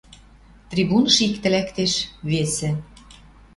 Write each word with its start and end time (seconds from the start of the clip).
Трибуныш 0.69 1.17
иктӹ 1.27 1.47
лӓктеш, 1.53 1.93
весӹ 2.29 2.69